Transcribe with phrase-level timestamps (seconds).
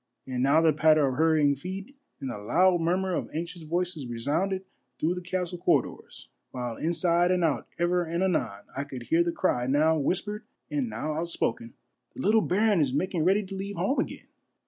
[0.25, 4.63] And now the patter of hurrying feet and the loud murmur of anxious voices resounded
[4.97, 9.31] through the castle corridors, while inside and out ever and anon I could hear the
[9.31, 10.41] cry now whispered
[10.71, 11.75] and now outspoken,
[12.15, 14.25] —"The little baron is making ready to leave home again."